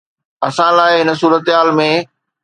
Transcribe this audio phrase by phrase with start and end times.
[0.47, 1.87] اسان لاء هن صورتحال ۾